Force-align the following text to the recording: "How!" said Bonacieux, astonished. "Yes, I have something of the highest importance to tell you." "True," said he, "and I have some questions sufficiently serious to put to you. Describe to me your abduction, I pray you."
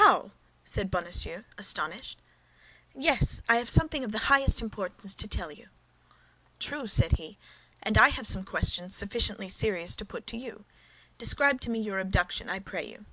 "How!" 0.00 0.32
said 0.64 0.90
Bonacieux, 0.90 1.44
astonished. 1.56 2.18
"Yes, 2.92 3.40
I 3.48 3.58
have 3.58 3.70
something 3.70 4.02
of 4.02 4.10
the 4.10 4.18
highest 4.26 4.60
importance 4.60 5.14
to 5.14 5.28
tell 5.28 5.52
you." 5.52 5.68
"True," 6.58 6.88
said 6.88 7.12
he, 7.18 7.38
"and 7.80 7.96
I 7.96 8.08
have 8.08 8.26
some 8.26 8.42
questions 8.42 8.96
sufficiently 8.96 9.48
serious 9.48 9.94
to 9.94 10.04
put 10.04 10.26
to 10.26 10.36
you. 10.36 10.64
Describe 11.18 11.60
to 11.60 11.70
me 11.70 11.78
your 11.80 12.00
abduction, 12.00 12.48
I 12.50 12.58
pray 12.58 12.84
you." 12.84 13.04